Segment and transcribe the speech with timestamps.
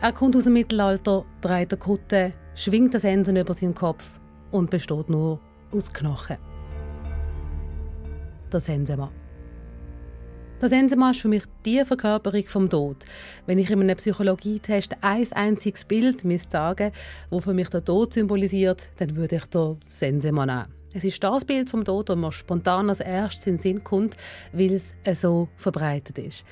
[0.00, 4.08] Er kommt aus dem Mittelalter, trägt eine Kutte, schwingt das Sensen über seinen Kopf
[4.52, 5.40] und besteht nur
[5.72, 6.36] aus Knochen.
[8.52, 9.10] Der Sensemann.
[10.60, 13.06] Der Sensemann ist für mich die Verkörperung vom Tod.
[13.46, 16.92] Wenn ich in einem Psychologietest ein einziges Bild sagen
[17.28, 20.74] das für mich den Tod symbolisiert, dann würde ich den Sensemann nehmen.
[20.94, 24.16] Es ist das Bild vom Tod, das mir spontan als erstes in den Sinn kommt,
[24.52, 26.46] weil es so verbreitet ist.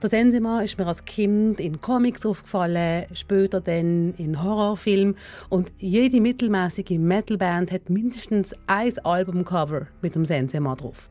[0.00, 5.16] Der Sensemann ist mir als Kind in Comics aufgefallen, später dann in Horrorfilmen
[5.48, 11.10] und jede mittelmäßige Metalband hat mindestens ein Albumcover mit dem Sensemann drauf.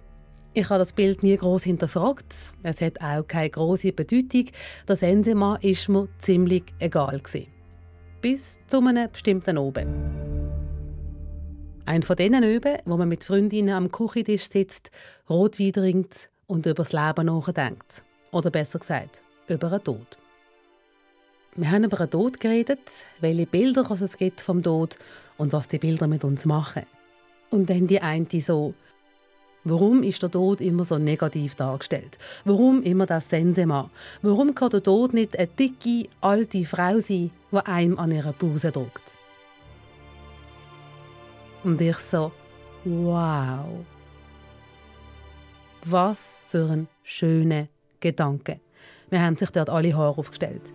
[0.54, 2.34] Ich habe das Bild nie groß hinterfragt.
[2.64, 4.46] Es hat auch keine große Bedeutung.
[4.88, 7.48] Der Sensemann ist mir ziemlich egal gewesen.
[8.22, 9.88] Bis zu einem bestimmten Oben.
[11.86, 14.92] Ein von denen Öben, wo man mit Freundinnen am Küchentisch sitzt,
[15.30, 18.07] Rotwein trinkt und über das Leben nachdenkt.
[18.32, 20.18] Oder besser gesagt, über einen Tod.
[21.56, 22.80] Wir haben über einen Tod geredet,
[23.20, 24.98] welche Bilder es gibt vom Tod
[25.38, 26.84] und was die Bilder mit uns machen.
[27.50, 28.74] Und dann die eine so,
[29.70, 32.18] Warum ist der Tod immer so negativ dargestellt?
[32.46, 33.90] Warum immer das Sensemann?
[34.22, 38.72] Warum kann der Tod nicht eine dicke, alte Frau sein, die einem an ihrer Busen
[38.72, 39.14] drückt?
[41.66, 42.32] Und ich so,
[42.86, 43.66] wow.
[45.84, 47.68] Was für ein schöner
[48.00, 48.60] Gedanke.
[49.10, 50.74] Wir haben sich dort alle Haare aufgestellt.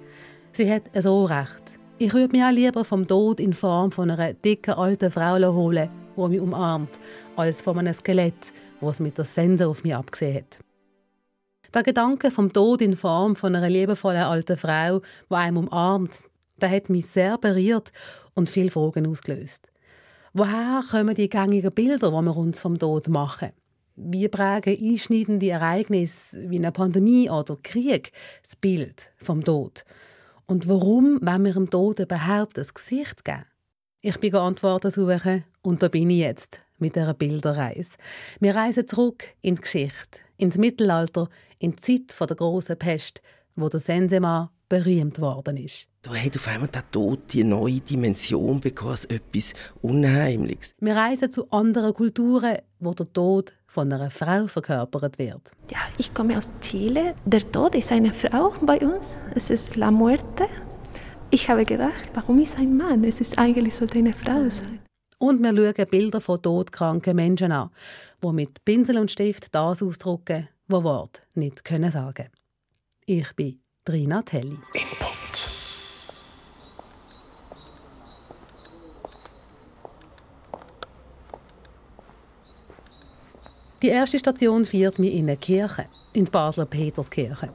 [0.52, 1.78] Sie hat so recht.
[1.98, 5.90] Ich würde mich auch lieber vom Tod in Form von einer dicken alten Frau holen,
[6.16, 6.98] die mich umarmt,
[7.36, 10.58] als von einem Skelett, das mit der Sense auf mich abgesehen hat.
[11.72, 16.24] Der Gedanke vom Tod in Form von einer liebevollen alten Frau, die einem umarmt,
[16.60, 17.92] der hat mich sehr berührt
[18.34, 19.68] und viele Fragen ausgelöst.
[20.34, 23.52] Woher kommen die gängigen Bilder, die wir uns vom Tod machen?
[24.04, 28.10] Wie prägen einschneidende Ereignisse wie eine Pandemie oder Krieg
[28.42, 29.84] das Bild vom Tod?
[30.46, 33.44] Und warum wollen wir dem Tod überhaupt ein Gesicht geben?
[34.00, 37.96] Ich bin Antworten suchen und da bin ich jetzt mit dieser Bilderreise.
[38.40, 41.28] Wir reisen zurück in die Geschichte, ins Mittelalter,
[41.60, 43.22] in die Zeit der großen Pest,
[43.54, 45.86] wo der Sensemann berühmt worden ist.
[46.00, 49.52] Da hat auf einmal der Tod die neue Dimension bekommen, als etwas
[49.82, 50.74] Unheimliches.
[50.80, 55.50] Wir reisen zu anderen Kulturen, wo der Tod von einer Frau verkörpert wird.
[55.70, 57.14] Ja, ich komme aus Chile.
[57.26, 59.14] Der Tod ist eine Frau bei uns.
[59.34, 60.46] Es ist La Muerte.
[61.30, 63.04] Ich habe gedacht, warum ist ein Mann?
[63.04, 64.80] Es ist eigentlich sollte eine Frau sein.
[65.18, 67.68] Und wir schauen Bilder von todkranken Menschen an,
[68.24, 72.28] die mit Pinsel und Stift das ausdrucken, was Worte nicht können sagen.
[73.04, 74.56] Ich bin Trina Telli.
[74.74, 75.50] Input.
[83.82, 87.48] Die erste Station führt mich in eine Kirche, in die Basler Peterskirche.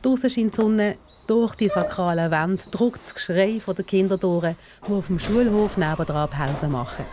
[0.00, 4.54] Draußen scheint die Sonne, durch die sakrale Wände drückt das Geschrei der Kinder durch,
[4.88, 7.04] die auf dem Schulhof nebenan Pause machen.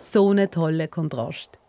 [0.00, 1.59] So ein toller Kontrast.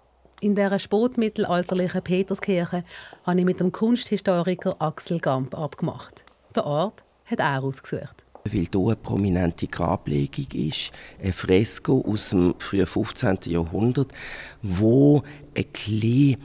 [0.41, 2.83] In dieser spätmittelalterlichen Peterskirche
[3.25, 6.23] habe ich mit dem Kunsthistoriker Axel Gamp abgemacht.
[6.55, 8.23] Der Ort hat er ausgesucht.
[8.45, 13.37] Weil hier eine prominente Grablegung ist, ein Fresko aus dem frühen 15.
[13.45, 14.13] Jahrhundert,
[14.63, 15.21] wo
[15.55, 16.37] ein bisschen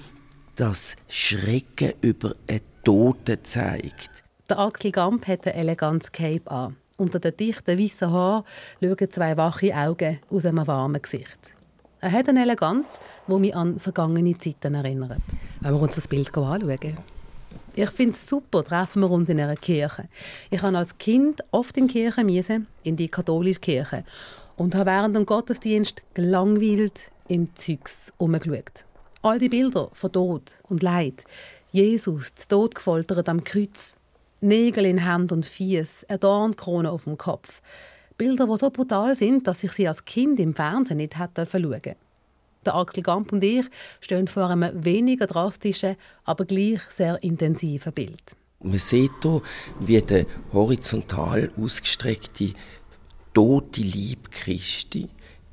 [0.57, 4.11] das Schrecken über einen Toten zeigt.
[4.51, 6.77] Der Axel Gamp hat ein elegantes Cape an.
[6.99, 8.45] Unter den dichten weißen Haaren
[8.83, 11.56] schauen zwei wache Augen aus einem warmen Gesicht.
[12.01, 15.21] Er hat eine Eleganz, die mich an vergangene Zeiten erinnert.
[15.61, 16.99] Wenn wir uns das Bild anschauen.
[17.75, 20.09] Ich finde es super, treffen wir uns in einer Kirche.
[20.51, 24.05] Ich habe als Kind oft in Kirche miese, in die katholische Kirche
[24.57, 28.85] und habe während dem Gottesdienst gelangweilt im Zeugs umgeschaut.
[29.23, 31.25] All die Bilder von Tod und Leid,
[31.73, 33.95] Jesus, zu Tod gefoltert am Kreuz,
[34.41, 37.63] Nägel in Hand und Fies, eine Dornkrone auf dem Kopf–
[38.17, 41.81] Bilder, die so brutal sind, dass ich sie als Kind im Fernsehen nicht hätte schauen
[42.65, 43.67] Der Axel Gamp und ich
[44.01, 48.37] stehen vor einem weniger drastischen, aber gleich sehr intensiven Bild.
[48.61, 49.43] Man sieht hier,
[49.81, 52.53] wie der horizontal ausgestreckte
[53.35, 55.09] tote Lieb Christi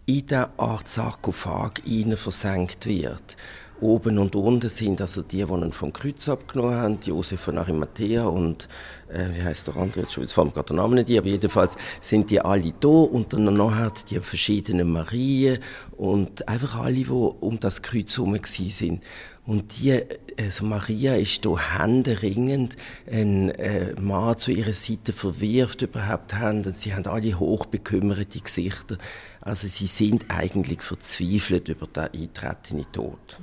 [0.06, 1.82] in der Art Sarkophag
[2.16, 3.38] versenkt wird
[3.82, 8.26] oben und unten sind also die, die ihn vom Kreuz abgenommen haben, Josef von Arimathea
[8.26, 8.68] und
[9.10, 11.78] äh, wie heißt der andere jetzt schon, jetzt fallen gerade der Name nicht aber jedenfalls
[12.00, 15.60] sind die alle da und dann nachher die verschiedenen Marien
[15.98, 19.04] und einfach alle, die um das Kreuz herum sind.
[19.46, 20.00] Und die,
[20.40, 22.78] also Maria ist da händeringend,
[23.12, 26.72] ein äh, Mann zu ihrer Seite verwirft überhaupt Hände.
[26.72, 28.98] Sie haben alle hochbekümmerte Gesichter.
[29.42, 33.40] Also sie sind eigentlich verzweifelt über den eintretenden Tod.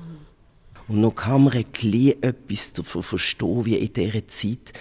[0.91, 1.67] Und noch kann man ein
[2.21, 4.73] etwas davon verstehen, wie in dieser Zeit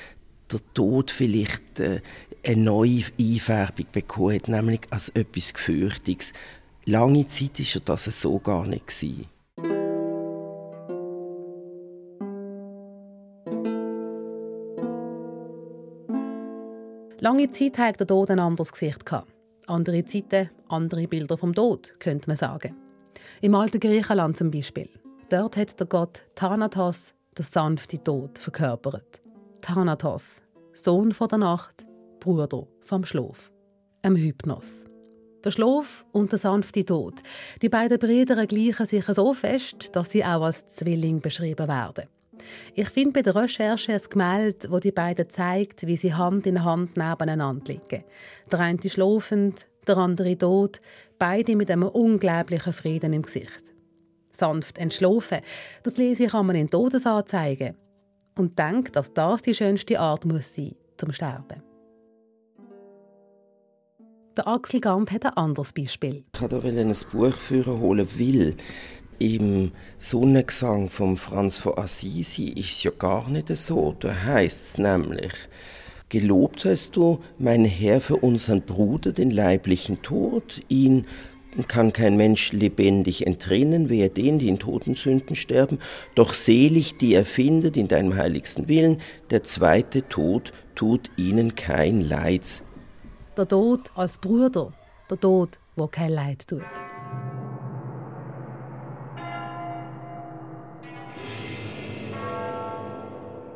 [0.51, 2.01] der Tod vielleicht äh,
[2.43, 6.33] eine neue Einfärbung bekommen hat, nämlich als etwas Gefürchtiges.
[6.85, 9.05] Lange Zeit war das so gar nicht.
[17.19, 19.05] Lange Zeit hat der Tod ein anderes Gesicht.
[19.05, 19.31] Gehabt.
[19.67, 22.75] Andere Zeiten, andere Bilder vom Tod, könnte man sagen.
[23.41, 24.89] Im alten Griechenland zum Beispiel.
[25.29, 29.21] Dort hat der Gott Thanatos den sanften Tod verkörpert.
[29.61, 30.41] Thanatos,
[30.73, 31.85] Sohn von der Nacht,
[32.19, 33.51] Bruder vom Schlaf,
[34.01, 34.85] einem Hypnos.
[35.43, 37.21] Der Schlaf und der sanfte Tod.
[37.61, 42.05] Die beiden Brüder gleichen sich so fest, dass sie auch als Zwilling beschrieben werden.
[42.73, 46.63] Ich finde bei der Recherche ein Gemälde, wo die beiden zeigt, wie sie Hand in
[46.63, 48.03] Hand nebeneinander liegen.
[48.51, 50.81] Der eine schlafend, der andere tot,
[51.19, 53.69] beide mit einem unglaublichen Frieden im Gesicht.
[54.31, 55.39] Sanft entschlafen,
[55.83, 57.75] das lese ich einmal in Todesanzeigen
[58.37, 61.63] und denke, dass das die schönste Art muss sein zum Sterben.
[64.37, 66.23] Der Axel Gamp hat ein anderes Beispiel.
[66.33, 68.55] Ich wollte ein Buch führen holen, weil
[69.19, 73.95] im Sonnengesang von Franz von Assisi ist es ja gar nicht so.
[73.99, 75.33] Da heißt es nämlich,
[76.09, 81.05] Gelobt hast du, mein Herr, für unseren Bruder, den leiblichen Tod, ihn
[81.67, 85.79] kann kein Mensch lebendig entrinnen, wer den, die in Totensünden sterben,
[86.15, 89.01] doch selig, die er findet in deinem heiligsten Willen,
[89.31, 92.63] der zweite Tod tut ihnen kein Leid.
[93.35, 94.73] Der Tod als Bruder,
[95.09, 96.88] der Tod, wo kein Leid tut.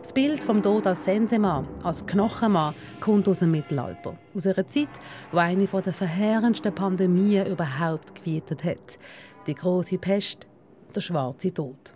[0.03, 4.17] Das Bild vom Tod als Sensemann, als Knochenmann, kommt aus dem Mittelalter.
[4.35, 4.89] Aus einer Zeit,
[5.31, 8.99] wo eine der verheerendsten Pandemien überhaupt gewietet hat.
[9.47, 10.45] Die große Pest,
[10.93, 11.93] der schwarze Tod.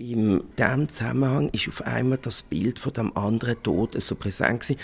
[0.00, 4.78] In diesem Zusammenhang ist auf einmal das Bild von dem anderen Tod so präsent gewesen.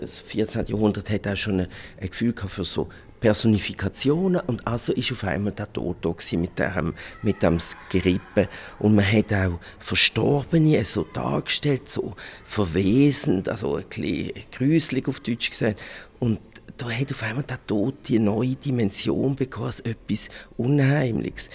[0.00, 0.66] Das 14.
[0.66, 1.68] Äh, Jahrhundert hat auch schon ein
[2.00, 2.88] Gefühl für so
[3.20, 7.58] Personifikationen und also ist auf einmal der Tod da mit dem, mit dem
[7.88, 8.48] Gerippe
[8.80, 15.50] und man hat auch Verstorbene so dargestellt, so verwesend, also ein bisschen gruselig auf Deutsch
[15.50, 15.80] gesagt
[16.18, 16.40] und
[16.76, 21.50] da hat auf einmal der Tod die neue Dimension bekommen, als etwas Unheimliches.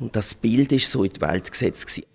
[0.00, 2.11] Und das Bild ist so in die Welt gesetzt gewesen.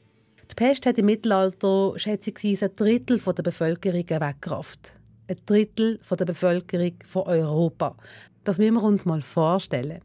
[0.57, 4.91] Pest hat im Mittelalter schätzungsweise ein Drittel der Bevölkerung weggerafft.
[5.27, 7.95] Ein Drittel der Bevölkerung von Europa.
[8.43, 10.01] Das müssen wir uns mal vorstellen.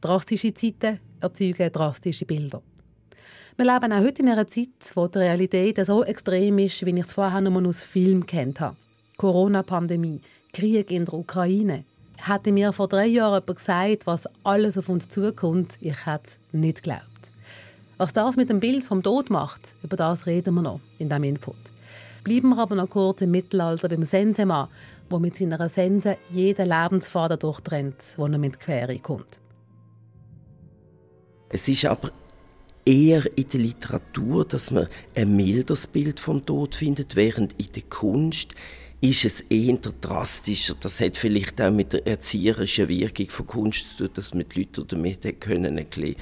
[0.00, 2.62] Drastische Zeiten erzeugen drastische Bilder.
[3.58, 7.06] Wir leben auch heute in einer Zeit, wo die Realität so extrem ist, wie ich
[7.06, 8.76] es vorher nur aus Film kennt habe.
[9.18, 10.22] Corona-Pandemie,
[10.54, 11.84] Krieg in der Ukraine.
[12.26, 16.38] Hätte mir vor drei Jahren jemand gesagt, was alles auf uns zukommt, ich hätte es
[16.52, 17.09] nicht geglaubt.
[18.00, 21.22] Was das mit dem Bild vom Tod macht, über das reden wir noch in diesem
[21.22, 21.58] Input.
[22.24, 24.68] Bleiben wir aber noch kurz im Mittelalter beim Sensemann,
[25.10, 29.38] wo mit seiner Sense jeden Lebensfaden durchtrennt, wo er mit Quere kommt.
[31.50, 32.10] Es ist aber
[32.86, 37.82] eher in der Literatur, dass man ein milderes Bild vom Tod findet, während in der
[37.82, 38.54] Kunst
[39.02, 40.74] ist es eher drastischer.
[40.80, 44.60] Das hat vielleicht auch mit der erzieherischen Wirkung von Kunst zu tun, dass man die
[44.60, 46.16] Leute damit können ein bisschen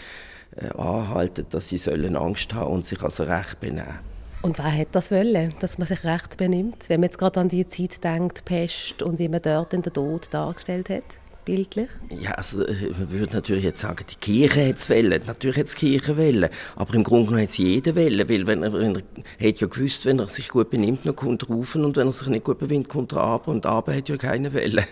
[0.77, 3.99] anhalten, dass sie sollen Angst haben und sich also recht benehmen.
[4.41, 6.85] Und wer hat das wollen, dass man sich recht benimmt?
[6.89, 10.29] Wenn man jetzt gerade an die Zeit denkt, Pest und wie man dort den Tod
[10.31, 11.03] dargestellt hat,
[11.45, 11.89] bildlich?
[12.11, 15.23] Ja, also ich würde natürlich jetzt sagen, die Kirche hat es wollen.
[15.27, 16.49] Natürlich hat es die Kirche wollen.
[16.77, 19.67] Aber im Grunde genommen hat es jeder wollen, weil wenn er, wenn er hat ja
[19.67, 22.45] gewusst, wenn er sich gut benimmt, dann kommt er rauf und wenn er sich nicht
[22.45, 24.85] gut benimmt, kommt er ab und ab hat ja keine Welle.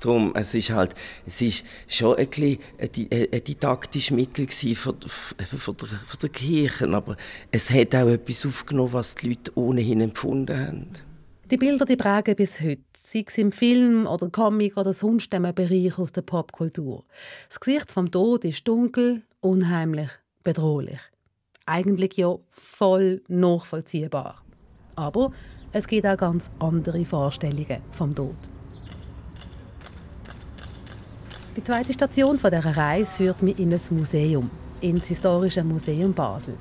[0.00, 0.94] Darum, es ist halt,
[1.26, 4.94] es ist schon ein, bisschen ein, ein didaktisches Mittel für,
[5.58, 7.16] für, der, für die Kirche, aber
[7.50, 10.88] es hat auch etwas aufgenommen, was die Leute ohnehin empfunden haben.
[11.50, 15.54] Die Bilder die prägen bis heute, sei es im Film oder Comic oder sonst einem
[15.54, 17.04] Bereich aus der Popkultur.
[17.48, 20.10] Das Gesicht vom Tod ist dunkel, unheimlich,
[20.42, 20.98] bedrohlich.
[21.64, 24.42] Eigentlich ja voll nachvollziehbar.
[24.96, 25.30] Aber
[25.72, 28.34] es gibt auch ganz andere Vorstellungen vom Tod.
[31.56, 34.50] Die zweite Station von dieser Reise führt mich in ein Museum,
[34.82, 36.54] ins Historische Museum Basel.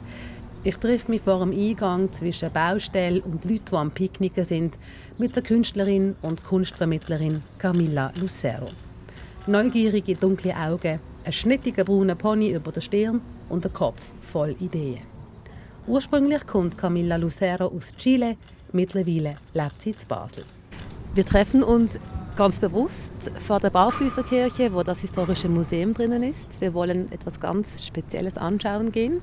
[0.63, 4.79] Ich treffe mich vor dem Eingang zwischen Baustelle und Leuten, die am Picknicken sind,
[5.17, 8.69] mit der Künstlerin und Kunstvermittlerin Camilla Lucero.
[9.47, 15.01] Neugierige dunkle Augen, ein schnittiger brauner Pony über der Stirn und ein Kopf voll Ideen.
[15.87, 18.37] Ursprünglich kommt Camilla Lucero aus Chile,
[18.71, 20.45] mittlerweile lebt sie in Basel.
[21.15, 21.99] Wir treffen uns
[22.35, 26.59] Ganz bewusst vor der Barfüßerkirche, wo das historische Museum drinnen ist.
[26.59, 29.21] Wir wollen etwas ganz Spezielles anschauen gehen,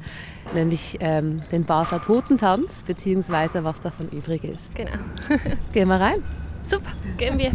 [0.54, 4.74] nämlich ähm, den Basler Totentanz, beziehungsweise was davon übrig ist.
[4.74, 4.92] Genau.
[5.74, 6.24] Gehen wir rein?
[6.62, 7.50] Super, gehen wir.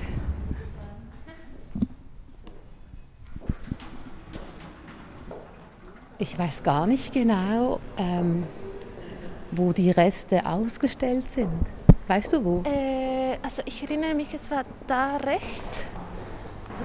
[6.19, 8.43] Ich weiß gar nicht genau, ähm,
[9.51, 11.76] wo die Reste ausgestellt sind.
[12.07, 12.63] Weißt du wo?
[12.63, 15.83] Äh, also ich erinnere mich, es war da rechts.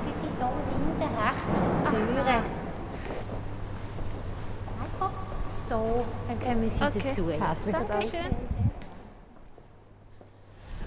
[0.05, 2.43] Wir sind hier hinten rechts durch die Türe.
[5.69, 5.81] Da,
[6.29, 7.03] dann kommen Sie Okay.
[7.07, 7.31] dazu.
[7.31, 8.37] Herzlichen Dankeschön.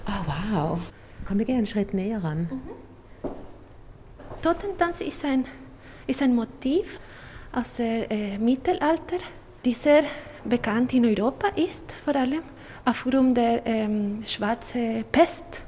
[0.04, 0.92] Ah, wow.
[1.26, 2.48] Komm, wir gehen einen Schritt näher ran.
[4.42, 5.44] Totentanz ist ein,
[6.06, 7.00] ist ein Motiv
[7.52, 9.16] aus dem äh, Mittelalter,
[9.66, 10.04] die sehr
[10.44, 12.42] bekannt in Europa ist, vor allem
[12.84, 15.64] aufgrund der ähm, schwarzen Pest.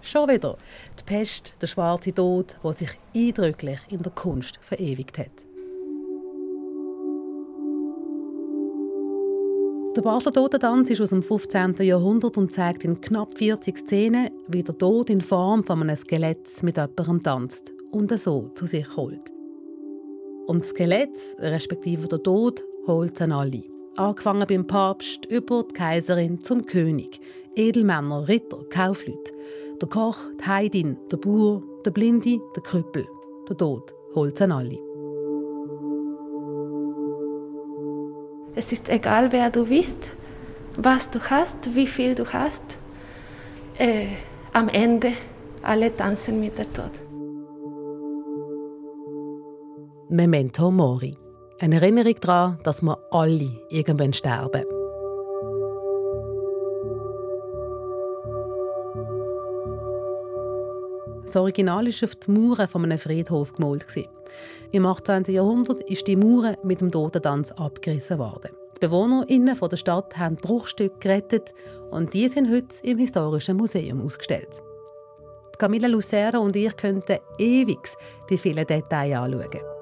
[0.00, 0.56] Schon wieder.
[0.98, 5.26] Die Pest, der schwarze Tod, der sich eindrücklich in der Kunst verewigt hat.
[9.94, 11.74] Der Basler Totentanz ist aus dem 15.
[11.80, 16.62] Jahrhundert und zeigt in knapp 40 Szenen, wie der Tod in Form von einem Skelett
[16.62, 19.30] mit jemandem tanzt und so zu sich holt.
[20.46, 23.62] Und Skelett, respektive der Tod, holt dann alle.
[23.96, 27.20] Angefangen beim Papst, über die Kaiserin zum König,
[27.54, 29.32] Edelmänner, Ritter, Kaufleute,
[29.80, 33.06] der Koch, die Heidin, der Bauer, der Blinde, der Krüppel.
[33.48, 34.78] Der Tod holt dann alle.
[38.54, 40.10] Es ist egal, wer du bist,
[40.76, 42.76] was du hast, wie viel du hast.
[43.78, 44.08] Äh,
[44.52, 45.12] am Ende,
[45.62, 46.90] alle tanzen mit der Tod.
[50.08, 51.16] Memento Mori.
[51.60, 54.64] Eine Erinnerung daran, dass wir alle irgendwann sterben.
[61.24, 63.84] Das Original war auf die Mauern von einem Friedhof gemalt.
[64.70, 65.24] Im 18.
[65.24, 68.50] Jahrhundert ist die Mauer mit dem Totentanz abgerissen worden.
[68.76, 71.54] Die BewohnerInnen der Stadt haben Bruchstücke gerettet
[71.90, 74.62] und die sind heute im Historischen Museum ausgestellt.
[75.58, 77.80] Camilla Lucero und ich könnten ewig
[78.30, 79.77] die vielen Details anschauen.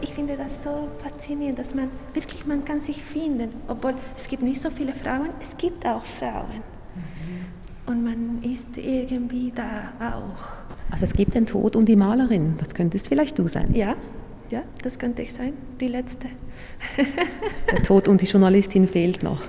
[0.00, 4.42] Ich finde das so faszinierend, dass man wirklich man kann sich finden, obwohl es gibt
[4.42, 6.62] nicht so viele Frauen, es gibt auch Frauen.
[7.86, 10.92] Und man ist irgendwie da auch.
[10.92, 12.54] Also es gibt den Tod und die Malerin.
[12.58, 13.74] Das könntest vielleicht du sein.
[13.74, 13.96] Ja,
[14.50, 16.28] ja, das könnte ich sein, die letzte.
[17.72, 19.42] Der Tod und die Journalistin fehlt noch.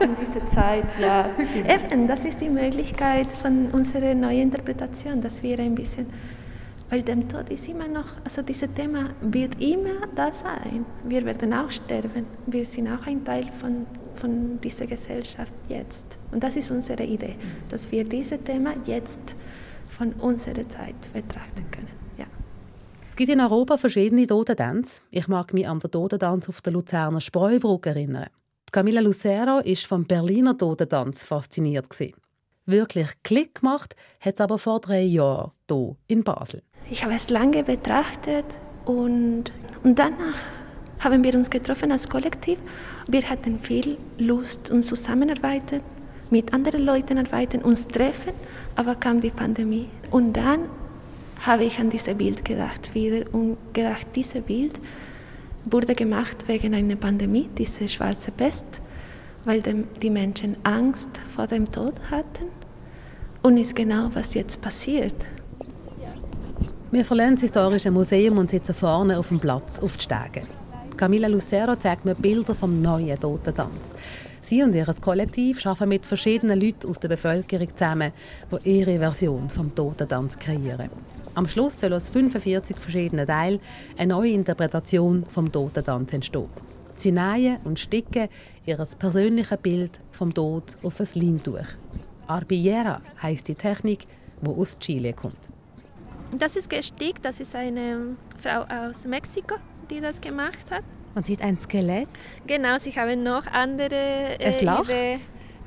[0.00, 1.30] In dieser Zeit, ja.
[1.90, 6.06] Eben, das ist die Möglichkeit von unserer neuen Interpretation, dass wir ein bisschen,
[6.90, 10.84] weil dem Tod ist immer noch, also dieses Thema wird immer da sein.
[11.04, 12.26] Wir werden auch sterben.
[12.46, 16.04] Wir sind auch ein Teil von, von dieser Gesellschaft jetzt.
[16.30, 17.34] Und das ist unsere Idee,
[17.68, 19.34] dass wir dieses Thema jetzt
[19.88, 21.90] von unserer Zeit betrachten können.
[22.18, 22.26] Ja.
[23.08, 25.00] Es gibt in Europa verschiedene Totentänze.
[25.10, 28.26] Ich mag mich an den Totentanz auf der Luzerner Spreubrücke erinnern.
[28.70, 31.86] Camilla Lucero war vom Berliner Totentanz fasziniert.
[32.66, 36.62] Wirklich Klick gemacht hat es aber vor drei Jahren hier in Basel.
[36.88, 38.44] Ich habe es lange betrachtet
[38.84, 39.52] und,
[39.82, 40.38] und danach
[41.00, 42.60] haben wir uns getroffen als Kollektiv.
[43.08, 45.80] Wir hatten viel Lust und Zusammenarbeiten,
[46.30, 48.32] mit anderen Leuten arbeiten, uns treffen,
[48.76, 49.88] aber kam die Pandemie.
[50.12, 50.60] Und dann
[51.44, 54.78] habe ich an dieses Bild gedacht wieder und gedacht, dieses Bild
[55.64, 58.64] wurde gemacht wegen einer Pandemie, diese schwarze Pest,
[59.44, 62.46] weil die Menschen Angst vor dem Tod hatten.
[63.42, 65.14] Und ist genau, was jetzt passiert.
[66.92, 70.42] Wir verlassen das Historische Museum und sitzen vorne auf dem Platz auf die Stege.
[70.96, 73.92] Camilla Lucero zeigt mir Bilder vom neuen Totentanz.
[74.40, 78.12] Sie und ihr Kollektiv arbeiten mit verschiedenen Leuten aus der Bevölkerung zusammen,
[78.52, 80.88] die ihre Version vom Totentanz kreieren.
[81.34, 83.58] Am Schluss soll aus 45 verschiedenen Teilen
[83.98, 86.48] eine neue Interpretation vom Totentanz entstehen.
[86.94, 88.28] Sie nähen und sticken
[88.64, 91.66] ihr persönliches Bild vom Tod auf ein Leintuch.
[92.28, 94.06] Arbillera heisst die Technik,
[94.40, 95.55] die aus Chile kommt.
[96.32, 99.56] Das ist gestickt, das ist eine Frau aus Mexiko,
[99.90, 100.84] die das gemacht hat.
[101.14, 102.08] Man sieht ein Skelett.
[102.46, 104.84] Genau, sie haben noch andere Es lacht.
[104.84, 105.18] Idee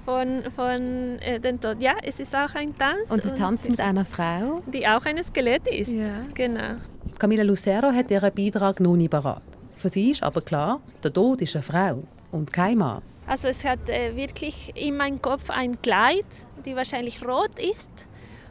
[0.06, 1.82] von, von äh, den Tod.
[1.82, 3.10] Ja, es ist auch ein Tanz.
[3.10, 4.62] Und er tanzt mit einer Frau.
[4.68, 5.92] Die auch ein Skelett ist.
[5.92, 6.26] Ja.
[6.34, 6.76] Genau.
[7.18, 9.42] Camilla Lucero hat ihren Beitrag noch nicht parat.
[9.76, 13.02] Für sie ist aber klar, der Tod ist eine Frau und kein Mann.
[13.28, 16.26] Also es hat äh, wirklich in meinem Kopf ein Kleid,
[16.66, 17.90] die wahrscheinlich rot ist.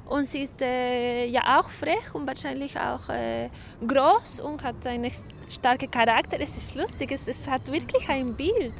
[0.08, 3.50] Und sie ist äh, ja auch frech und wahrscheinlich auch äh,
[3.86, 5.10] groß und hat einen
[5.50, 6.40] starken Charakter.
[6.40, 8.72] Es ist lustig, es, es hat wirklich ein Bild.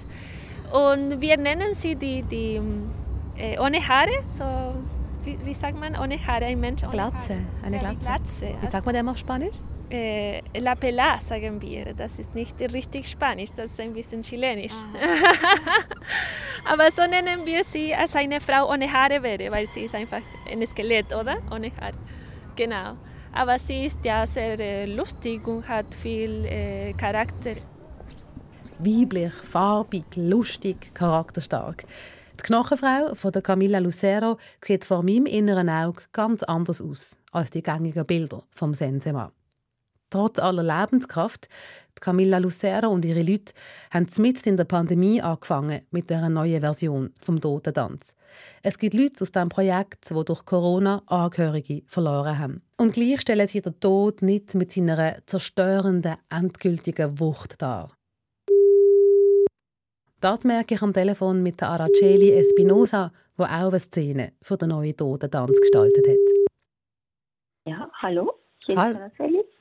[0.73, 2.61] Und wir nennen sie die, die
[3.37, 4.45] äh, ohne Haare, so
[5.25, 7.43] wie, wie sagt man, ohne Haare, ein Mensch ohne Glatze, Haare.
[7.65, 8.07] eine Ja, Glatze.
[8.07, 8.47] Glatze.
[8.47, 9.55] Wie Also, sagt man dem auf Spanisch?
[9.91, 11.95] Äh, la pelá, sagen wir.
[11.95, 14.75] Das ist nicht richtig Spanisch, das ist ein bisschen chilenisch.
[16.65, 20.23] Aber so nennen wir sie, als eine Frau ohne Haare wäre, weil sie ist einfach
[20.51, 21.39] ein Skelett, oder?
[21.51, 21.97] Ohne Haare.
[22.57, 22.97] Genau.
[23.33, 27.53] Aber sie ist ja sehr äh, lustig und hat viel äh, Charakter.
[28.79, 31.85] Weiblich, farbig, lustig, charakterstark.
[32.39, 37.51] Die Knochenfrau von der Camilla Lucero sieht vor meinem inneren Auge ganz anders aus als
[37.51, 39.33] die gängigen Bilder vom Sensemann.
[40.11, 41.49] Trotz aller Lebenskraft,
[42.01, 43.53] Camilla Lucero und ihre Leute
[43.91, 48.15] haben mitten in der Pandemie angefangen mit dieser neuen Version vom Totentanz.
[48.63, 52.63] Es gibt Leute aus diesem Projekt, die durch Corona Angehörige verloren haben.
[52.77, 57.91] Und gleich stellen sie den Tod nicht mit seiner zerstörenden, endgültigen Wucht dar.
[60.21, 64.71] Das merke ich am Telefon mit der Araceli Espinosa, die auch eine Szene für den
[64.71, 66.49] neuen Totentanz gestaltet hat.
[67.67, 68.38] Ja, hallo.
[68.77, 68.99] Hallo.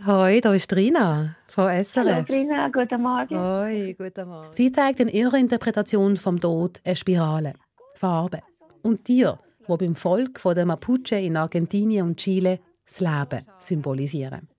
[0.06, 2.30] Hoi, da ist Rina von Hallo, SRF.
[2.30, 3.40] Rina, guten Morgen.
[3.40, 4.52] Hoi, guten Morgen.
[4.52, 7.54] Sie zeigt in ihrer Interpretation vom Tod eine Spirale,
[7.94, 8.42] Farbe
[8.84, 14.50] und Tiere, die beim Volk der Mapuche in Argentinien und Chile das Leben symbolisieren.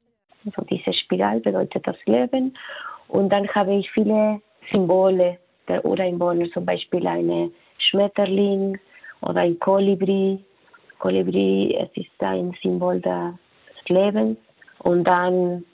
[0.46, 2.56] Also diese Spirale bedeutet das Leben.
[3.08, 4.40] Und dann habe ich viele
[4.70, 5.38] Symbole
[5.68, 8.78] der Ureinwohner, zum Beispiel eine Schmetterling
[9.20, 10.42] oder ein Kolibri.
[10.98, 13.34] Kolibri, es ist ein Symbol des
[13.88, 14.38] Lebens.
[14.80, 15.64] Und dann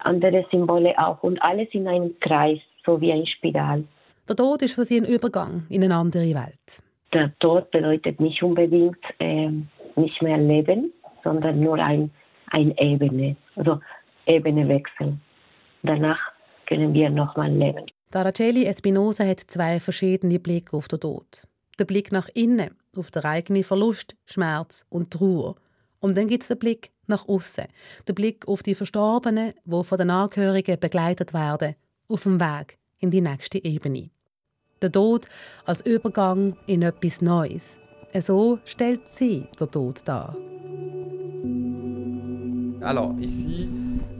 [0.00, 1.22] andere Symbole auch.
[1.22, 3.84] Und alles in einem Kreis, so wie ein Spiral.
[4.28, 6.82] Der Tod ist für sie ein Übergang in eine andere Welt.
[7.12, 10.92] Der Tod bedeutet nicht unbedingt ähm, nicht mehr Leben,
[11.22, 12.10] sondern nur ein,
[12.50, 13.80] ein Ebene, also
[14.26, 15.16] Ebenewechsel.
[15.82, 16.18] Danach
[16.66, 17.86] können wir nochmal leben.
[18.12, 21.46] Araceli Espinosa hat zwei verschiedene Blicke auf den Tod.
[21.78, 25.56] Der Blick nach innen, auf den eigenen Verlust, Schmerz und Trauer.
[26.04, 27.64] Und dann gibt es den Blick nach außen,
[28.06, 31.76] den Blick auf die Verstorbenen, die von den Angehörigen begleitet werden,
[32.08, 34.10] auf dem Weg in die nächste Ebene.
[34.82, 35.26] Der Tod
[35.64, 37.78] als Übergang in etwas Neues.
[38.20, 40.36] So stellt sie den Tod dar.
[42.82, 43.66] Alors ici,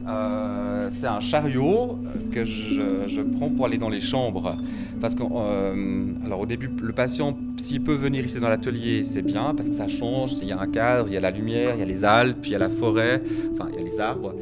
[0.06, 1.98] euh, c'est un chariot
[2.32, 4.56] que je, je prends pour aller dans les chambres.
[5.00, 9.22] Parce que, euh, alors au début, le patient, s'il peut venir ici dans l'atelier, c'est
[9.22, 10.32] bien, parce que ça change.
[10.42, 12.46] Il y a un cadre, il y a la lumière, il y a les Alpes,
[12.46, 14.34] il y a la forêt, enfin, il y a les arbres.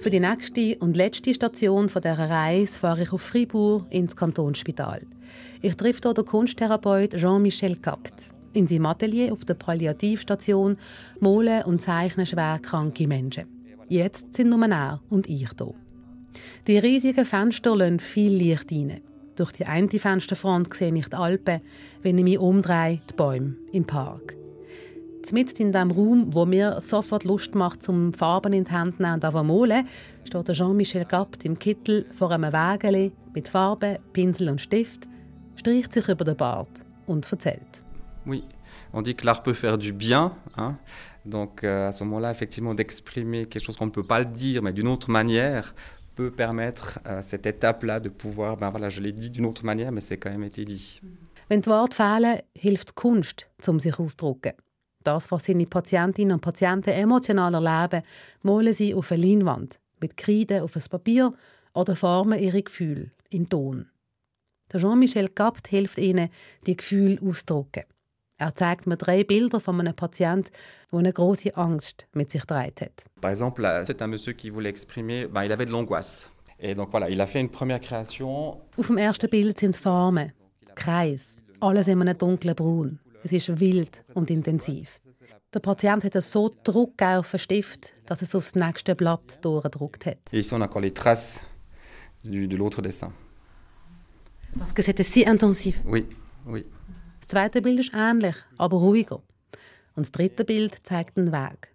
[0.00, 5.00] Für die nächste und letzte Station von dieser Reise fahre ich auf Fribourg ins Kantonsspital.
[5.60, 8.14] Ich treffe hier den Kunsttherapeut Jean-Michel Kapt.
[8.52, 10.76] In seinem Atelier auf der Palliativstation
[11.18, 13.57] malen und zeichnen schwer kranke Menschen.
[13.88, 15.74] Jetzt sind nur er und ich hier.
[16.66, 19.00] Die riesigen Fenster lassen viel Licht rein.
[19.34, 21.60] Durch die eine Fensterfront sehe ich die Alpen,
[22.02, 24.36] wenn ich mich umdrehe, die Bäume im Park.
[25.32, 29.14] Mitten in dem Raum, wo mir sofort Lust macht, zum Farben in die Hände nehmen
[29.14, 29.86] und zu malen,
[30.24, 35.06] steht Jean-Michel Gapt im Kittel vor einem Wägeli mit Farbe, Pinsel und Stift,
[35.56, 36.70] streicht sich über den Bart
[37.06, 37.82] und erzählt.
[38.24, 38.42] Oui,
[38.92, 40.30] on dit que l'art peut faire du bien.
[40.56, 40.78] hein.
[41.28, 44.62] Donc euh, à ce moment-là, effectivement, d'exprimer quelque chose qu'on ne peut pas le dire,
[44.62, 45.74] mais d'une autre manière,
[46.14, 49.92] peut permettre à cette étape-là de pouvoir, ben voilà, je l'ai dit d'une autre manière,
[49.92, 51.00] mais c'est quand même été dit.
[51.48, 54.52] Wenn die Worte fehlen, hilft die Kunst, um sich auszudrücken.
[55.04, 58.02] Das, was seine Patientinnen und Patienten emotional erleben,
[58.42, 61.32] malen sie auf eine Leinwand, mit Kreide auf ein Papier
[61.72, 63.86] oder formen ihre Gefühle in Ton.
[64.72, 66.28] Der Jean-Michel Gapt hilft ihnen,
[66.66, 67.84] die Gefühle auszudrücken.
[68.40, 70.50] Er zeigt mir drei Bilder von einem Patienten,
[70.92, 73.04] der eine große Angst mit sich getragen hat.
[73.20, 76.30] Par exemple, là, c'est un monsieur qui voulait exprimer, ben, il avait de l'angoisse.
[76.60, 78.60] Et donc voilà, il a fait une première création.
[78.76, 80.32] Auf dem ersten Bild sind Formen,
[80.76, 83.00] Kreis, alles in einem dunklen Braun.
[83.24, 85.00] Es ist wild und intensiv.
[85.52, 90.18] Der Patient hat so Druck auf den Stift, dass es aufs nächste Blatt durchgedruckt hat.
[90.30, 91.42] Et ici, on a encore les traces
[92.22, 93.12] du, de l'autre dessin.
[94.58, 95.82] Parce que c'était si intensif.
[95.84, 96.06] Oui,
[96.46, 96.64] oui.
[97.18, 99.22] Das zweite Bild ist ähnlich, aber ruhiger.
[99.94, 101.68] Und das dritte Bild zeigt den Weg.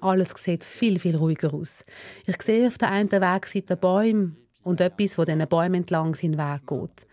[0.00, 1.84] Alles sieht viel, viel ruhiger aus.
[2.26, 4.32] Ich sehe auf der einen Wegseite Bäume
[4.62, 7.06] und etwas, wo diesen Bäumen entlang seinen Weg geht.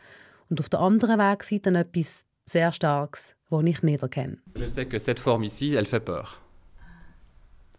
[0.50, 4.38] Und auf der anderen Wegseite etwas sehr Starkes, das ich nicht erkenne.
[4.56, 6.28] Je sais que cette forme ici, elle fait peur.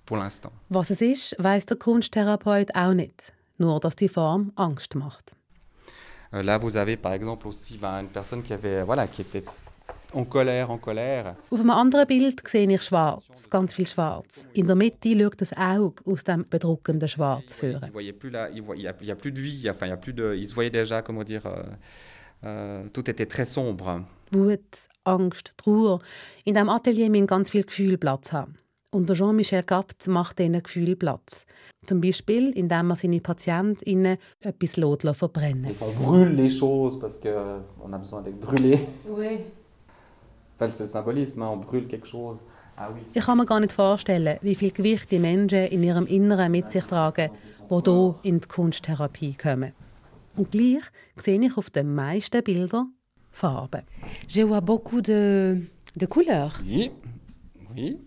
[0.04, 0.52] Pour l'instant.
[0.68, 3.32] Was es ist, weiß der Kunsttherapeut auch nicht.
[3.58, 5.34] Nur, dass die Form Angst macht.
[6.32, 9.44] Euh, là, vous avez par exemple aussi ben, une personne qui, avait, voilà, qui était
[10.12, 11.36] en colère, en colère.
[11.50, 14.46] Auf einem anderen Bild sehe ich schwarz, ganz viel schwarz.
[14.52, 17.90] In der Mitte schaut das Auge aus dem bedruckenden Schwarz führen.
[24.32, 24.60] Wut,
[25.04, 26.00] Angst, Trauer.
[26.44, 28.56] In diesem Atelier müssen ganz viel Gefühl Platz haben.
[28.90, 31.44] Und Jean-Michel Gapt macht diesen Gefühl Platz.
[31.86, 37.92] Zum Beispiel, indem er seine PatientInnen etwas lässt verbrennen On brûle les choses parce qu'on
[37.92, 38.78] a besoin d'être brûlé.
[39.08, 39.38] Oui.
[43.14, 46.68] Ich kann mir gar nicht vorstellen, wie viel Gewicht die Menschen in ihrem Inneren mit
[46.70, 47.30] sich tragen,
[47.70, 49.72] die hier in die Kunsttherapie kommen.
[50.36, 50.82] Und gleich
[51.16, 52.92] sehe ich auf den meisten Bildern
[53.36, 53.82] Farben.
[54.28, 56.54] Je vois beaucoup de, de couleurs.
[56.64, 56.90] Oui,
[57.74, 57.98] oui,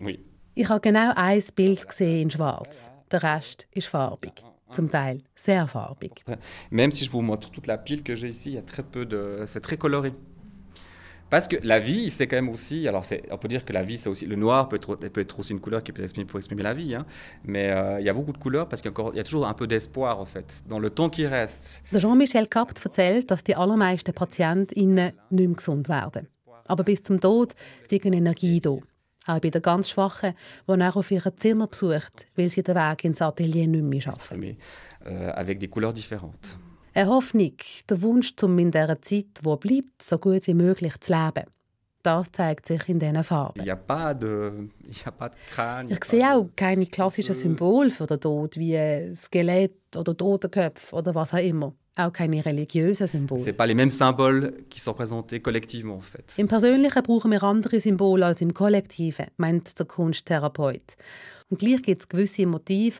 [0.00, 0.18] oui.
[0.54, 2.90] Ich habe genau ein Bild gesehen in Schwarz.
[3.12, 4.32] Der Rest ist farbig.
[4.72, 6.24] Zum Teil sehr farbig.
[6.70, 8.82] Même si je vous montre toute la pile que j'ai ici, il y a très
[8.82, 9.44] peu de.
[9.46, 10.12] C'est très coloré.
[11.30, 12.88] Parce que la vie, c'est quand même aussi.
[12.88, 14.24] Alors, on peut dire que la vie, c'est aussi.
[14.24, 16.74] Le noir peut être, peut être aussi une couleur qui peut exprimer, pour exprimer la
[16.74, 16.94] vie.
[16.94, 17.04] hein.
[17.44, 19.66] Mais euh, il y a beaucoup de couleurs parce qu'il y, a toujours un peu
[19.66, 20.62] d'espoir, en fait.
[20.68, 21.82] Dans le temps qui reste.
[21.92, 26.28] Der Jean-Michel Kapt erzählt, dass die allermeisten PatientInnen nicht mehr gesund werden.
[26.66, 27.54] Aber bis zum Tod
[27.90, 28.76] ist eine Energie da.
[29.26, 30.32] Auch bei den ganz Schwachen,
[30.66, 34.56] die er auf ihrem Zimmer besucht, weil sie den Weg ins Atelier nicht mehr schaffen.
[35.06, 36.58] Euh, avec des couleurs différentes.
[36.98, 37.52] Eine Hoffnung,
[37.88, 41.46] der Wunsch, um in dieser Zeit, die bleibt, so gut wie möglich zu leben.
[42.02, 43.62] Das zeigt sich in diesen Farben.
[45.88, 51.34] Ich sehe auch keine klassischen Symbole für den Tod, wie Skelett oder Totenköpfe oder was
[51.34, 51.72] auch immer.
[51.94, 53.52] Auch keine religiösen Symbole.
[53.52, 56.34] Pas les mêmes symboles qui sont représentés collectivement, en fait.
[56.36, 60.96] Im Persönlichen brauchen wir andere Symbole als im Kollektiven, meint der Kunsttherapeut.
[61.48, 62.98] Und gleich gibt es gewisse Motive,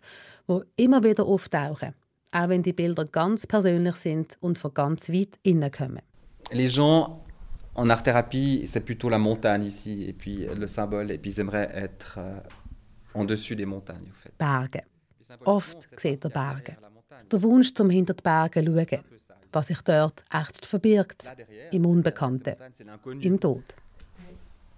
[0.48, 1.94] die immer wieder auftauchen,
[2.33, 6.03] auch wenn die Bilder ganz persönlich sind und von ganz weit innen kommen.
[6.51, 7.21] Les gens
[7.75, 11.71] en art-thérapie, c'est plutôt la montagne ici, et puis le symbole, et puis ils aimeraient
[11.73, 12.41] être euh,
[13.14, 14.33] en dessus des montagnes, en fait.
[14.37, 14.81] Berge.
[15.45, 16.77] Oft sieht er Berge.
[17.31, 19.05] Der Wunsch, zum hinter die Berge zu schauen,
[19.53, 21.31] was sich dort echt verbirgt,
[21.71, 22.55] im Unbekannten,
[23.21, 23.77] im Tod.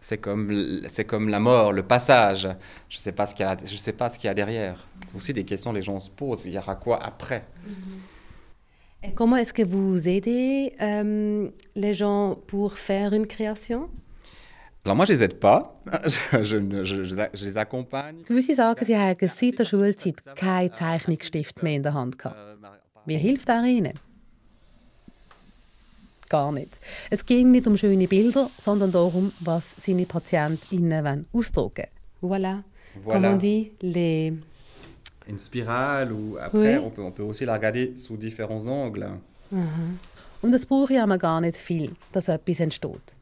[0.03, 2.49] C'est comme, c'est comme la mort, le passage.
[2.89, 4.35] Je ne sais pas ce qu'il y a, je sais pas ce qu'il y a
[4.35, 4.87] derrière.
[5.09, 6.47] C'est aussi des questions que les gens se posent.
[6.47, 7.45] Il y aura quoi après?
[9.03, 13.89] Et comment est-ce que vous aidez euh, les gens pour faire une création?
[14.85, 15.79] Alors moi, je les aide pas.
[16.33, 18.17] Je, je, ne- je- je- je les accompagne.
[18.27, 22.37] Gewisse sagen, sie haben seit der Schulzeit keinen Zeichnungsstift mehr in der Hand gehabt.
[23.07, 23.93] Wie hilft er ihnen?
[26.31, 26.81] Gar nicht.
[27.11, 31.87] Es ging nicht um schöne Bilder, sondern darum, was seine PatientInnen wollen ausdrucken
[32.23, 32.63] Voilà.
[33.05, 33.13] Voilà.
[33.13, 34.33] Comme on dit, les...
[35.29, 36.85] Une spirale, ou après, Oui.
[36.85, 39.07] on, peut, on peut aussi la regarder sous différents angles.
[40.43, 43.17] Und es braucht ja gar nicht viel, dass etwas entsteht.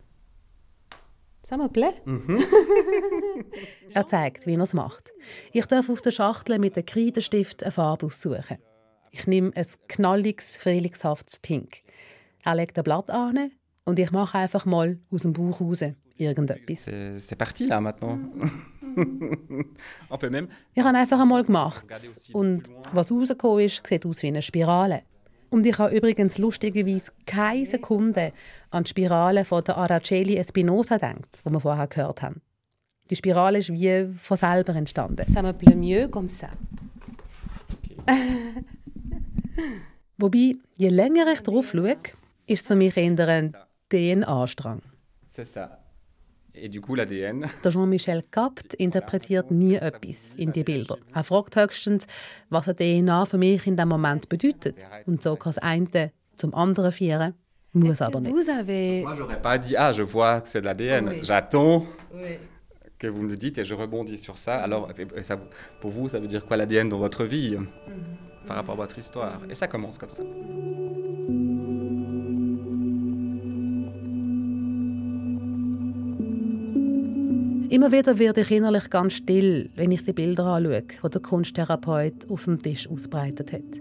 [1.45, 1.95] Ça me plaît.
[3.95, 5.11] Er zeigt, wie er es macht.
[5.53, 8.59] Ich darf aus der Schachtel mit einem Kreidestift eine Farbe aussuchen.
[9.11, 11.79] Ich nehme ein knalliges, frühlingshaftes Pink.
[12.45, 13.51] Er legt ein Blatt an
[13.85, 15.83] und ich mache einfach mal aus dem Bauch raus
[16.19, 16.89] irgendetwas.
[16.89, 18.19] C'est c'est parti là maintenant.
[20.31, 20.49] même.
[20.75, 21.87] Ich habe einfach einmal gemacht.
[22.33, 25.03] Und was rausgekommen ist, sieht aus wie eine Spirale.
[25.51, 28.33] Und ich habe übrigens lustigerweise keine Sekunde
[28.71, 32.43] an die Spirale von der Araceli Espinosa gedacht, die wir vorher gehört haben.
[33.09, 35.25] Die Spirale ist wie von selber entstanden.
[35.27, 36.49] Ça me plaît mieux comme ça.
[40.19, 41.97] Wobei, je länger ich drauf schaue,
[42.49, 43.55] ist es für mich eher ein
[43.93, 44.81] DNA-Strang.
[45.35, 45.79] C'est ça.
[46.55, 47.45] Et du coup, l'ADN.
[47.63, 50.97] Der Jean-Michel Gapt interpretiert nie etwas in die Bilder.
[51.15, 52.07] Er fragt höchstens,
[52.51, 54.85] was eine DNA für mich in dem Moment bedeutet.
[55.07, 57.35] Und so kann das eine zum anderen führen,
[57.73, 58.33] muss aber nicht.
[58.35, 59.03] Vous avez...
[59.05, 61.09] Moi, j'aurais pas dit Ah, je vois que c'est de l'ADN.
[61.09, 61.21] Oui.
[61.23, 62.39] J'attends Oui.
[62.99, 64.57] que vous me le dites et je rebondis sur ça.
[64.57, 64.89] Alors,
[65.23, 65.39] ça,
[65.81, 67.57] pour vous, ça veut dire quoi l'ADN dans votre vie
[68.49, 70.25] par rapport à votre histoire Et ça commence comme ça.
[77.71, 82.31] Immer wieder werde ich innerlich ganz still, wenn ich die Bilder anschaue, die der Kunsttherapeut
[82.31, 83.81] auf dem Tisch ausbreitet hat.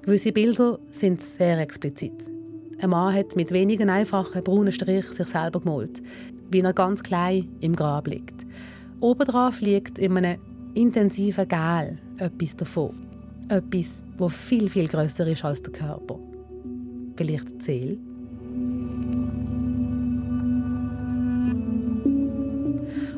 [0.00, 2.30] Gewisse Bilder sind sehr explizit.
[2.80, 6.02] Ein Mann hat mit wenigen einfachen braunen Strichen sich selber gemalt,
[6.50, 8.46] wie er ganz klein im Grab liegt.
[9.00, 10.40] Obendrauf liegt in einem
[10.72, 12.94] intensiven Gel etwas davon.
[13.50, 16.18] Etwas, das viel, viel grösser ist als der Körper.
[17.16, 17.98] Vielleicht die Seele.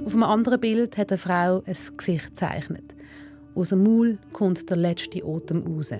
[0.06, 2.94] Auf einem anderen Bild hat eine Frau ein Gesicht gezeichnet.
[3.56, 5.90] Aus dem Maul kommt der letzte Atem raus.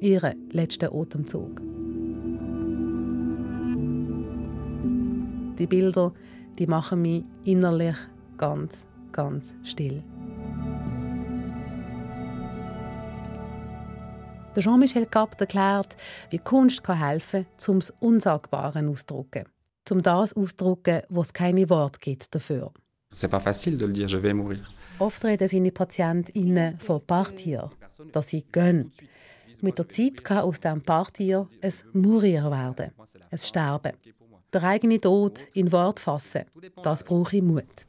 [0.00, 1.62] Ihre letzter Atemzug.
[5.60, 6.12] Die Bilder,
[6.58, 7.94] die machen mich innerlich
[8.36, 10.02] ganz, ganz still.
[14.58, 15.96] Jean-Michel Kapt erklärt,
[16.30, 19.44] wie Kunst helfen kann, um das Unsagbare auszudrücken.
[19.88, 22.72] Um das auszudrücken, wo es keine Worte gibt dafür.
[23.16, 24.70] C'est pas facile de le dire, je vais mourir.
[25.00, 27.70] Oft reden seine PatientInnen von Partir,
[28.12, 28.92] dass sie gehen.
[29.62, 32.90] Mit der Zeit kann aus dem Partir ein Mourir werden,
[33.30, 33.92] ein Sterben.
[34.52, 36.44] Der eigene Tod in Wort fassen,
[36.82, 37.86] das brauche ich Mut.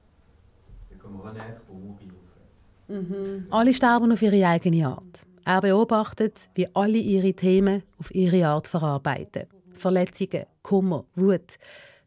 [2.88, 3.48] Mhm.
[3.50, 5.28] Alle sterben auf ihre eigene Art.
[5.44, 9.48] Er beobachtet, wie alle ihre Themen auf ihre Art verarbeiten.
[9.74, 11.58] Verletzungen, Kummer, Wut.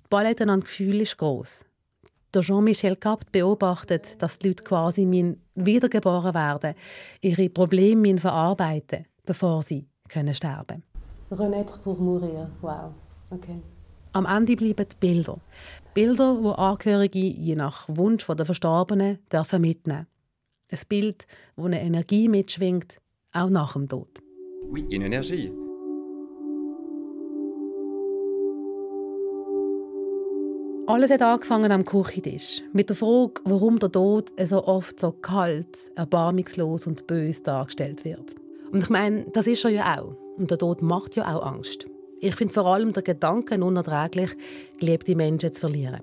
[0.05, 1.67] Die Palette an Gefühlen ist gross.
[2.33, 6.75] Der Jean-Michel Capt beobachtet, dass die Leute quasi wiedergeboren werden,
[7.23, 10.91] ihre Probleme verarbeiten, bevor sie können sterben können.
[11.31, 12.93] Renaître pour mourir, wow.
[13.31, 13.61] Okay.
[14.13, 15.39] Am Ende bleiben die Bilder.
[15.95, 20.07] Bilder, die Angehörige je nach Wunsch der Verstorbenen dürfen mitnehmen
[20.71, 23.01] Ein Bild, das eine Energie mitschwingt,
[23.33, 24.21] auch nach dem Tod.
[24.69, 25.53] Oui, une énergie.
[30.91, 32.63] Alles hat angefangen am Küchentisch.
[32.73, 38.35] Mit der Frage, warum der Tod so oft so kalt, erbarmungslos und bös dargestellt wird.
[38.73, 40.17] Und ich meine, das ist er ja auch.
[40.37, 41.87] Und der Tod macht ja auch Angst.
[42.19, 44.31] Ich finde vor allem den Gedanken unerträglich,
[44.81, 46.01] geliebte Menschen zu verlieren.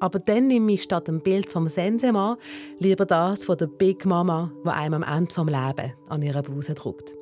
[0.00, 2.36] Aber dann nehme ich statt dem Bild vom Sensemann
[2.78, 6.74] lieber das von der Big Mama, die einem am Ende vom Leben an ihre Busen
[6.74, 7.14] drückt.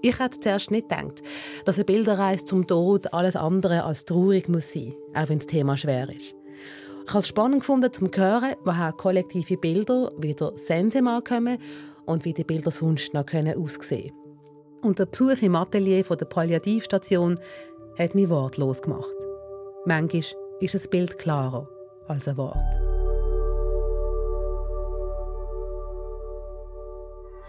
[0.00, 1.22] Ich hätte zuerst nicht gedacht,
[1.66, 5.76] dass eine Bilderreise zum Tod alles andere als traurig muss sein, auch wenn das Thema
[5.76, 6.35] schwer ist.
[7.08, 11.58] Ich habe es spannend gefunden, zu hören, woher kollektive Bilder wie der Sensemann kommen
[12.04, 14.12] und wie die Bilder sonst noch aussehen können.
[14.82, 17.38] Und der Besuch im Atelier der Palliativstation
[17.96, 19.06] hat mich wortlos gemacht.
[19.84, 20.24] Manchmal
[20.58, 21.68] ist ein Bild klarer
[22.08, 22.56] als ein Wort.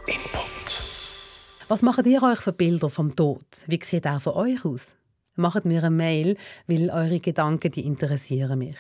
[0.06, 0.84] Input.
[1.68, 3.42] Was macht ihr euch für Bilder vom Tod?
[3.66, 4.94] Wie sieht er von euch aus?
[5.36, 8.78] Macht mir eine Mail, weil eure Gedanken die interessieren mich.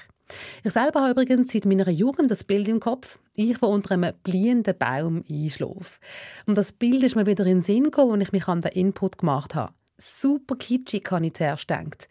[0.63, 3.20] Ich selber habe übrigens seit meiner Jugend das Bild im Kopf.
[3.36, 6.00] Ich, der unter einem blühenden Baum einschlafe.
[6.46, 8.72] Und das Bild ist mir wieder in den Sinn gekommen, als ich mich an den
[8.72, 9.74] Input gemacht habe.
[9.98, 12.08] Super kitschig, habe ich zuerst gedacht.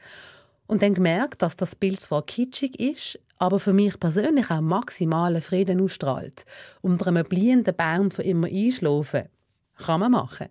[0.67, 5.43] Und dann gemerkt, dass das Bild zwar kitschig ist, aber für mich persönlich auch maximalen
[5.43, 6.45] Frieden ausstrahlt.
[6.81, 9.29] Unter einem blühenden Baum für immer einschlafen,
[9.77, 10.49] kann man machen.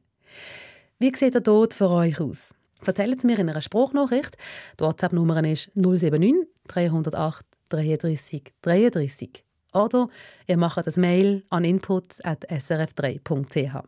[1.00, 2.54] Wie sieht der Tod für euch aus?
[2.86, 4.38] Erzählt es mir in einer Spruchnachricht.
[4.80, 9.44] Die WhatsApp-Nummer ist 079 308 33 33.
[9.74, 10.10] Oder
[10.48, 13.84] ihr macht ein Mail an input.srf3.ch.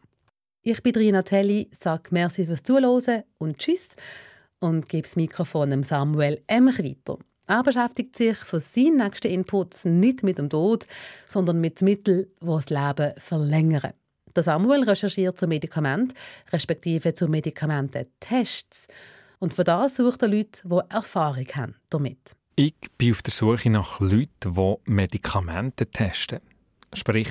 [0.63, 3.95] Ich bin Rina Telli, sage merci fürs Zuhören und Tschüss
[4.59, 7.19] und gebe das Mikrofon Samuel Emmerich weiter.
[7.47, 10.85] Er beschäftigt sich für seine nächsten Inputs nicht mit dem Tod,
[11.25, 13.93] sondern mit Mitteln, die das Leben verlängern.
[14.35, 16.13] Der Samuel recherchiert zu Medikamenten,
[16.51, 18.87] respektive zu Medikamententests.
[19.39, 22.35] Und für das sucht er Leute, die Erfahrung haben damit.
[22.59, 26.39] Ich bin auf der Suche nach Leuten, die Medikamente testen.
[26.91, 27.29] Sprich,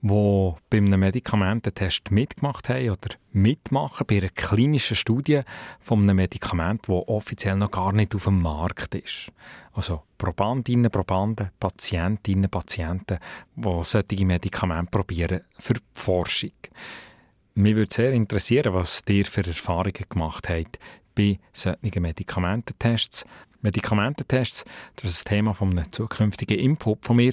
[0.00, 5.42] die bei einem Medikamententest mitgemacht haben oder mitmachen bei einer klinischen Studie
[5.80, 9.30] von einem Medikament, das offiziell noch gar nicht auf dem Markt ist.
[9.74, 13.18] Also Probandinnen, Probanden, Patientinnen, Patienten,
[13.54, 16.52] die solche Medikamente probieren für die Forschung.
[17.52, 20.78] Mich würde sehr interessieren, was ihr für Erfahrungen gemacht habt
[21.14, 23.24] bei solchen Medikamententests.
[23.62, 24.64] Medikamententests,
[24.96, 27.32] das ist das Thema von einem zukünftigen Input von mir.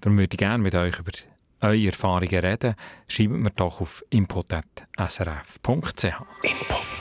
[0.00, 1.12] Darum würde ich gerne mit euch über
[1.60, 2.74] eure Erfahrungen reden.
[3.08, 6.04] Schreibt mir doch auf input.srf.ch.
[6.04, 6.95] Input.